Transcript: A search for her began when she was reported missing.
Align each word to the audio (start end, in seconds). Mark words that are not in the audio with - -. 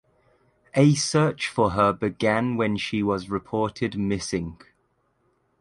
A 0.73 0.95
search 0.95 1.47
for 1.47 1.73
her 1.73 1.93
began 1.93 2.57
when 2.57 2.75
she 2.75 3.03
was 3.03 3.29
reported 3.29 3.95
missing. 3.99 4.57